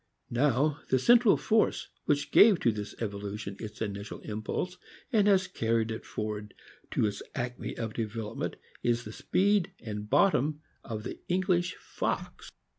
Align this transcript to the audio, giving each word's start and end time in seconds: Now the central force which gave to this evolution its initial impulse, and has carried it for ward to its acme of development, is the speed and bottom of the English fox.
Now 0.31 0.79
the 0.89 0.97
central 0.97 1.37
force 1.37 1.89
which 2.05 2.31
gave 2.31 2.59
to 2.61 2.71
this 2.71 2.95
evolution 2.99 3.55
its 3.59 3.83
initial 3.83 4.19
impulse, 4.21 4.77
and 5.13 5.27
has 5.27 5.45
carried 5.45 5.91
it 5.91 6.07
for 6.07 6.23
ward 6.25 6.55
to 6.89 7.05
its 7.05 7.21
acme 7.35 7.77
of 7.77 7.93
development, 7.93 8.55
is 8.81 9.03
the 9.03 9.13
speed 9.13 9.73
and 9.79 10.09
bottom 10.09 10.61
of 10.83 11.03
the 11.03 11.19
English 11.27 11.75
fox. 11.75 12.49